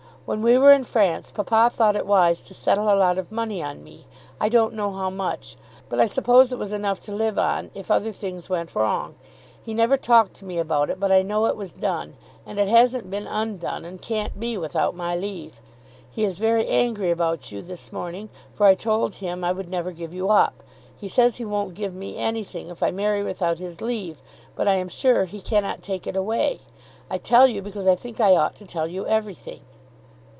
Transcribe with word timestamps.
When 0.23 0.43
we 0.43 0.57
were 0.57 0.71
in 0.71 0.85
France 0.85 1.29
papa 1.29 1.69
thought 1.73 1.95
it 1.97 2.05
wise 2.05 2.39
to 2.43 2.53
settle 2.53 2.93
a 2.93 2.95
lot 2.95 3.17
of 3.17 3.33
money 3.33 3.61
on 3.61 3.83
me. 3.83 4.05
I 4.39 4.47
don't 4.47 4.75
know 4.75 4.91
how 4.93 5.09
much, 5.09 5.57
but 5.89 5.99
I 5.99 6.05
suppose 6.05 6.51
it 6.53 6.59
was 6.59 6.71
enough 6.71 7.01
to 7.01 7.11
live 7.11 7.37
on 7.37 7.69
if 7.73 7.91
other 7.91 8.13
things 8.13 8.47
went 8.47 8.73
wrong. 8.73 9.15
He 9.61 9.73
never 9.73 9.97
talked 9.97 10.35
to 10.35 10.45
me 10.45 10.57
about 10.57 10.89
it, 10.89 11.01
but 11.01 11.11
I 11.11 11.21
know 11.21 11.47
it 11.47 11.57
was 11.57 11.73
done. 11.73 12.15
And 12.45 12.59
it 12.59 12.69
hasn't 12.69 13.09
been 13.09 13.27
undone, 13.27 13.83
and 13.83 14.01
can't 14.01 14.39
be 14.39 14.57
without 14.57 14.95
my 14.95 15.17
leave. 15.17 15.59
He 16.09 16.23
is 16.23 16.37
very 16.37 16.65
angry 16.67 17.11
about 17.11 17.51
you 17.51 17.61
this 17.61 17.91
morning, 17.91 18.29
for 18.53 18.65
I 18.67 18.73
told 18.75 19.15
him 19.15 19.43
I 19.43 19.51
would 19.51 19.67
never 19.69 19.91
give 19.91 20.13
you 20.13 20.29
up. 20.29 20.63
He 20.95 21.09
says 21.09 21.37
he 21.37 21.45
won't 21.45 21.73
give 21.73 21.93
me 21.95 22.15
anything 22.17 22.69
if 22.69 22.81
I 22.81 22.91
marry 22.91 23.21
without 23.23 23.57
his 23.57 23.81
leave. 23.81 24.21
But 24.55 24.67
I 24.69 24.75
am 24.75 24.87
sure 24.87 25.25
he 25.25 25.41
cannot 25.41 25.81
take 25.81 26.07
it 26.07 26.15
away. 26.15 26.61
I 27.09 27.17
tell 27.17 27.47
you, 27.49 27.61
because 27.61 27.87
I 27.87 27.95
think 27.95 28.21
I 28.21 28.33
ought 28.35 28.55
to 28.57 28.65
tell 28.65 28.87
you 28.87 29.05
everything. 29.07 29.61